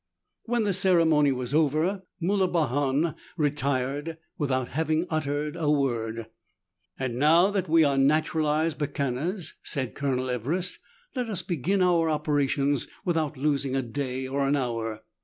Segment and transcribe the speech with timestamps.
[0.45, 6.25] When the ceremony was over, Moulibahan retired without having uttered a word.
[6.97, 10.79] "And now that we are naturalized Bechuanas," said Colonel Everest,
[11.15, 15.03] "let us begin our operations without losing a day or an hour."